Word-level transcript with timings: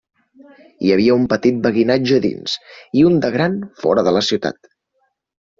Hi 0.85 0.93
havia 0.93 1.17
un 1.23 1.27
petit 1.33 1.59
beguinatge 1.67 2.19
dins 2.25 2.57
i 3.01 3.05
un 3.11 3.21
de 3.27 3.33
gran 3.39 3.61
fora 3.85 4.09
de 4.09 4.15
la 4.21 4.29
ciutat. 4.31 4.59